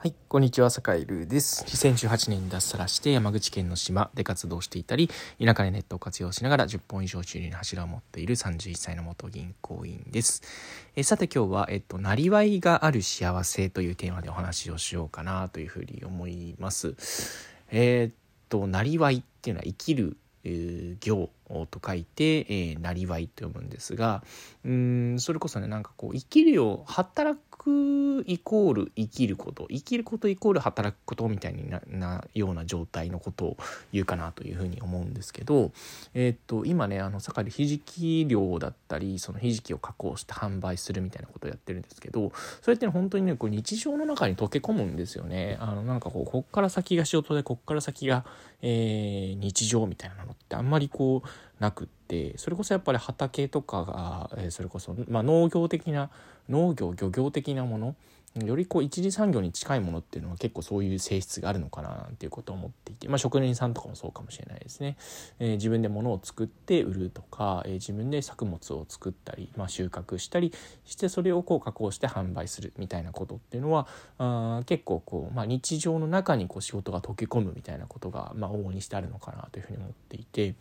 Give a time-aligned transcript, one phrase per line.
[0.00, 1.64] はい、こんにちは、坂井ルーです。
[1.64, 5.10] 2018年に脱サラして山口県の島で活動していたり、
[5.44, 10.42] 田舎でネットを活用しながら10本以上収入の柱を持っている31歳の元銀行員です。
[10.94, 16.94] えさて今日は、えっと、なりわいがある幸せというテーマでお話をしようかなというふうに思います。
[17.72, 18.14] えー、っ
[18.48, 20.16] と、なりわいっていうのは生きる
[21.00, 21.30] 行
[21.70, 24.22] と書いて、えー、なりわいと読むんですが
[24.64, 33.56] うんそれこそねなんかこう生きるよ働くイコール生きること生きることイコール働くことみたいななような状態のことを
[33.92, 35.72] 言うかなというふうに思うんですけど、
[36.14, 45.56] えー、っと今ねあの盛りひじき漁だったりそのひじきを加工して販売するみたいなことをやってるんですけどそれって本当にねこう日常の中に溶け込むんですよね。
[45.60, 48.24] あのなんかこうこっから先が仕事でこっから先が、
[48.62, 51.28] えー、日常みたいなのってあんまりこう
[51.58, 56.10] なくってそれこそやっぱり畑とかが、それこそ、まあ、農業的な
[56.48, 57.94] 農業漁業的なもの
[58.46, 64.96] よりこう一次産業に近いものっていうのは結構そういう性質があるのかななんていうことを思っていて、まあ、職人さんとかもそうかもしれないですね。
[65.38, 70.52] えー、自分で物を作って売るとか、えー、自分で作物を作ったり、まあ、収穫したり
[70.84, 80.54] してそれをこう加工して販売するみたいなことっていうのはあ結構こう、まあ、日常の中にこう仕事が溶け込むみたいなことが、まあ、往々にしてあるのかなというふうに思っていて。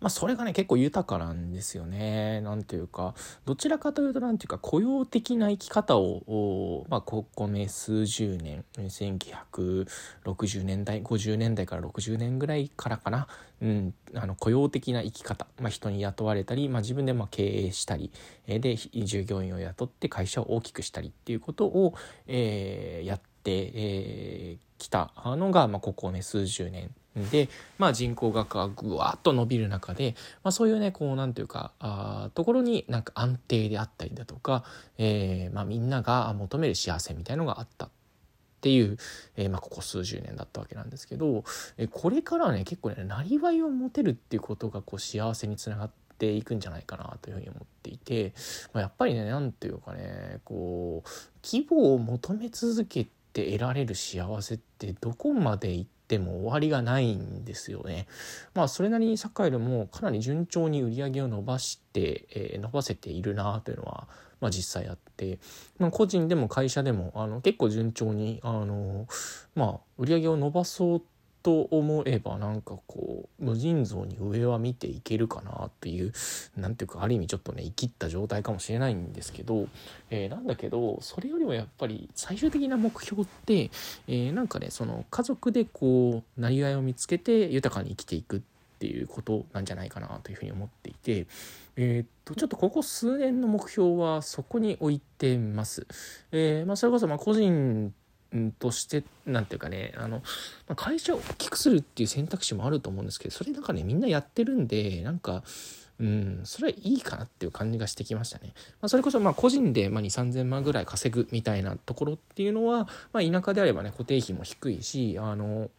[0.00, 2.40] まあ、それがね結構豊かなんですよね。
[2.42, 3.14] なんていうか
[3.44, 13.26] どちらかというと何ていうか雇用的な生き方をまあ、ここね数十年1960年代50年代から60年ぐらいからかな、
[13.62, 18.10] うん、あの雇用的な生き方、まあ、人に雇われたり、まあ、自分でまあ経営したり
[18.46, 21.94] で従業員を雇って会社を大きくしたりっていうことを、
[22.26, 26.90] えー、やって、えー、きたのが、まあ、ここね数十年
[27.30, 34.64] で、まあ、人口がぐわっと伸びる中で、まあ、そういうねこうなんていうかあところになんか安定であったりだとか、
[34.98, 37.90] えーまあ、みんなが求める幸せみたいのがあったっ
[38.60, 38.96] ていう、
[39.36, 41.44] えーまあ、ここ数十年だったわけなんですけど、
[41.76, 48.32] えー、これからね結構ねなりわいを持てるっていうことがこう幸せにつながってていくんじゃないかなというふうに思っていて、
[48.72, 51.08] まあ、やっぱりね何ていうかねこう
[51.44, 58.06] 規模を求め続けて得られる幸せってどこまでいっっても終わりがないんですよね。
[58.54, 64.06] まあそれなりにサッカーよりもかなり順調に売り上げを伸ばして、えー、伸ばせているなというのは、
[64.40, 65.40] まあ、実際あって、
[65.78, 69.08] まあ、個人でも会社でもあの結構順調にあの、
[69.56, 71.06] まあ、売り上げを伸ばそうと
[71.46, 76.12] と思えばなんかこう無尽蔵に上は見ていけるかなっていう
[76.56, 79.68] 何ていうかある意味ちょっとね生きった状態かもしれないんですけど、
[80.10, 83.70] えー、なんだけどそれよりもやっぱり最終的な目標って、
[84.08, 88.40] えー、なんかねその家族でこうなりわいを見つけて豊かに生きていくっ
[88.80, 91.28] ていうことなんじゃないかなというふうに思っていて、
[91.76, 95.86] えー、っとちょっとここ数年の目標はそこに置いてます。
[96.32, 97.94] えまあ、それこそま個人
[98.58, 100.22] として何ていうかねあの
[100.74, 105.42] 会社を大きくするっていう選択肢もあると思うんですけどそれなんかねみんなやってるんでなんか
[105.98, 108.52] うんそれはいいかなっていう感じがしてきましたね。
[108.82, 115.70] まあ、それこそまあ個人でま2 3 0 0 0万ぐらい稼ぐみたいなところっていうのは、まあ、田舎であればね固定費も低いしあの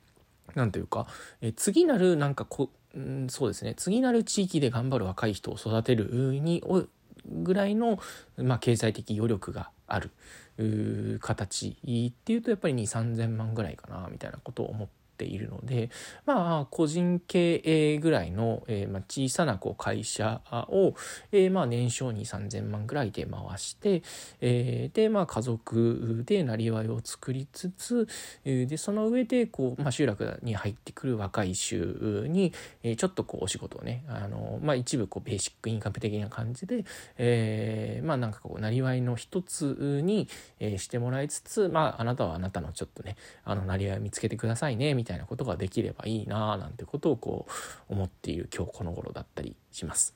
[0.56, 1.08] なんというか
[1.42, 6.64] え次なるなんかこうんそうですね次なる地域で頑張る若い人を育てるに
[7.30, 8.00] ぐらいの、
[8.38, 10.12] まあ、経済的余力がある
[11.20, 11.78] 形
[12.10, 14.94] っていうとやっぱり2 3 0 0 0万ぐらいかなみたいなことを思って
[15.26, 15.90] いるので
[16.26, 20.94] まあ個人経営ぐらいの、えー、まあ、小さなこう会社を、
[21.32, 24.04] えー、まあ年商2 3 0 0 0万ぐらいで回して、
[24.42, 28.08] えー、でまあ家族でなりわいを作りつつ、
[28.44, 36.86] でその上でこう、まあ、集落に入ってくる若い衆に、えちょっとこうお仕事をねあの、まあ、一部こうベーシックインカム的な感じで、
[37.18, 40.28] えまあなんかこうなりわいの一つに、
[40.60, 47.48] えしてもらいつつまああなたはあなたのちょっとねあのなりわいを見つけてくださいねみたいなたいなことができればいいななんてことをこ
[47.90, 50.16] う思っている今日この頃だったりします。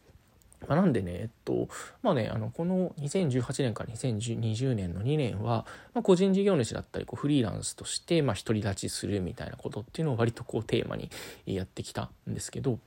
[0.68, 1.70] まあ、なんでね、えっと、
[2.04, 5.66] まあね、あの、この2018年から2020年の2年は、
[5.96, 11.10] まあ、個人事業主だったり、こう、フリーランスとして、まあ、独り立ちするみたいなことっていうのを割とこう、テーマに
[11.48, 12.78] やってきたんですけど、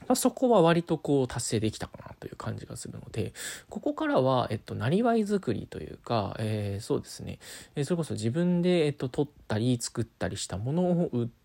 [0.00, 3.32] まあ、そこは割とこう達成できたかなという感じがするので、
[3.70, 7.38] ここからは、えっと、なりわい作りというか、えー、そうですね、
[7.84, 11.43] それこそ自分で、えっと、取ったり作ったりしたものを売って、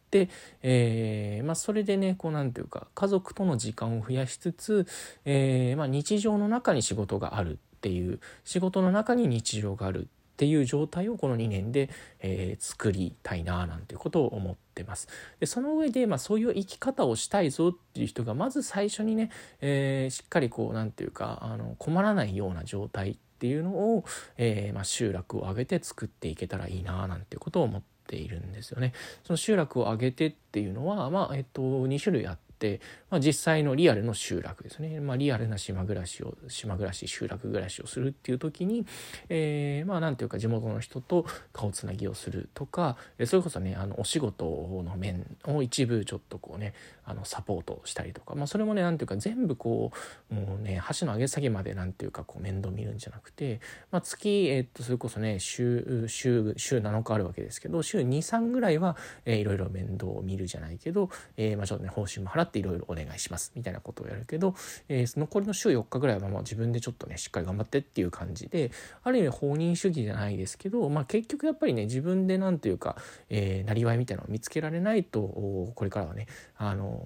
[0.62, 4.88] えー、まあ、それでねこうなんていうか家族との時間を増やしつつ、
[5.26, 11.90] えー、まあ、日常の中に仕事があるっていう仕事の中に日常があるっていう状態をこの2年で、
[12.22, 15.08] えー、作りたいななんていうことを思ってます。
[15.40, 24.04] でその上で、まあ、そういう生き方をしたいぞっていう人がまず最初にね、えー、しっかりこう何て言うかあの困らないような状態っっていうのを、
[24.38, 28.94] えー、まあ、集落を挙げて作っていけたらいいななんていうことを思ってているんですよね。
[29.24, 38.86] その集落を挙げてっていうのは、まあえっと、2種類あって、まあ、実際のリアルの集落ですね、まあ、リアルな島暮らしを島暮らし集落暮らしをするっていう時に、
[39.30, 44.46] えー、まあ何ていうか地元の人と顔つなぎをするとかそれこそねあのお仕事
[44.84, 46.74] の面を一部ちょっとこうね
[47.10, 49.92] あのサポートしたりとか、まあ、それもね何ていうか全部こ
[50.32, 53.60] うもうね箸の上げ下げまで何ていうかこう面倒見るんじゃなくて、
[53.92, 58.96] まあ、月、えー、っとそれこそね週週週7日あるわけですけど週23ぐらいは、
[59.26, 64.54] え、いろいろ面倒を見るじゃないけど、えー、まあちょっとね報酬も払っていろいろお願いしますみたいなことをやるけど、
[64.88, 68.72] えー、残りの週4日ぐらいはまあ自分でちょっとねしっかり頑張ってっていう感じで
[69.04, 72.98] ある意味放任主義じゃないですけど、まあ、結局やっぱりね自分で何ていうか、
[73.30, 76.28] えー、なりわいみたいなのを見つけられないとこれからはね
[76.58, 76.99] あの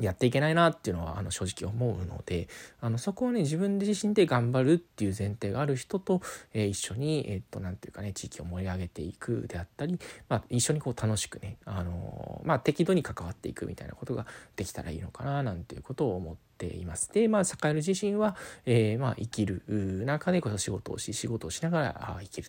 [0.00, 2.48] やっていけないなっていうのはあの正直思うので
[2.80, 6.20] あのそこをね自分自身で頑張るっていう前提がある人と、
[6.52, 9.98] えー、一緒にえー、っと何て言うかね地域を盛り上げていくであったり、
[10.28, 14.26] まあ、一緒にこう楽しくね、あのー、まあ、適度に関わっていくみたいなことが
[14.56, 17.12] できたらいいのかななんていうことを思ってています。
[17.12, 22.48] で、まあ、栄える自身は、えー、まあ、生きる中でこそ仕事をし、仕事をしながら生きる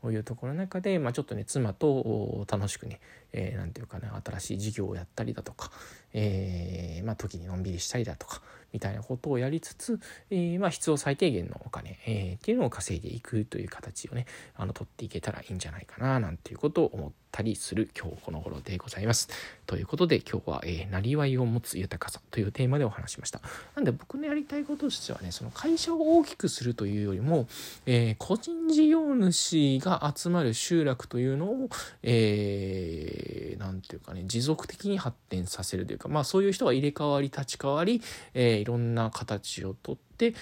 [0.00, 3.00] というところの中で、まあ、ちょっとね、妻と楽しくね、
[3.32, 5.70] えー、なんていうかな、新しい事業をやったりだとか、
[6.12, 10.00] えー、まあ、時にのんびりしたりだとか、みたいなことをやりつつ、
[10.30, 19.30] えー、まあ、必要最低限のお金、えー、っていうのを稼いでいくという形をね、あの、取っていけたらいいんじゃないかな、なんていうことを思ってたりする今日この頃でございます。
[19.66, 23.40] ということで今日は、えー、なりわいを持つ豊かさというテーマでお話しました。
[23.74, 27.46] なんで僕のやりたいこととしてはね、その会社を大きくするというよりも、
[27.86, 31.68] えー、個人事業主が集まる集落というのを、
[32.02, 38.02] えー、なんていうかね、持続的に発展させるというか、まあそういう人が入れ替わり立ち替わり、
[38.34, 40.34] えー、いろんな形をとって、で、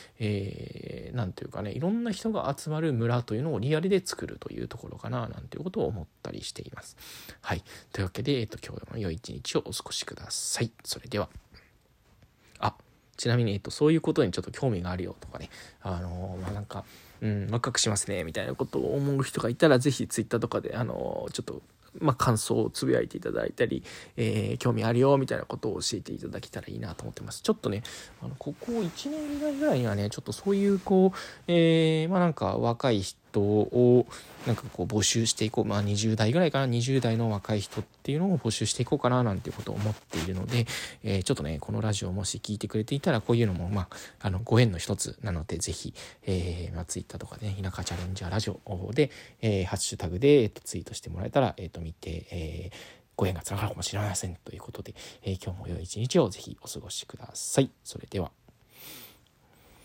[1.11, 6.97] えー、ていうかねいろんな人が集まる村というのをリアルで作るというところかななんていうことを思ったりしています。
[7.43, 7.63] はい。
[7.93, 10.71] というわけで、えっ、と、今日の良い一日をお過ごしください。
[10.85, 11.29] それでは。
[12.59, 12.75] あ、
[13.17, 15.51] ちなみに、えっ、と、そういうことにちょっと興味があるよとかね、
[15.83, 16.85] あのー、まあ、なんか、
[17.21, 21.63] うん、ワクワクしますね、みたいなことを思う人がいたら、是非 Twitter とかで、あのちょっと
[21.99, 23.83] まあ、感想をつぶやいていただいたり、
[24.17, 27.43] えー、興味あるよみたいなことを教えていただけたらいいなと思ってます。
[27.43, 27.83] ちょっとね、
[28.23, 34.07] あのここ1年ぐらいぐらいにはね、ちょっとそういうこう、えー、まあなんか若い人人を
[34.47, 40.67] なんかこう募集していこうまあ20代ぐらいかな20代の若い人っていうのを募集していこうかななんていうことを思っているので、
[41.05, 43.89] えー、ちょっとねこのラジオもし聞いてくれていたらこういうのもまあ
[44.21, 45.95] あのご縁の一つなのでぜひ、
[46.27, 49.11] えーまあ、Twitter とかでね田舎チャレンジャーラジオで、
[49.43, 52.77] えー、ハッシュタグで、えー、とツイートしてもらえたら、えー、と見て、えー、
[53.17, 57.71] ご縁がつながるかもしれませんということで、えー、今日も良い一日をぜひお過ごしください。
[57.85, 58.31] それでは。